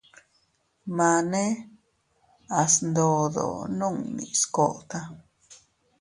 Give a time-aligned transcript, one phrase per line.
[0.97, 1.43] Mane
[2.59, 4.99] a sndodo nunni skota.